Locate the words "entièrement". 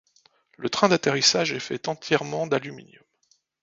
1.87-2.47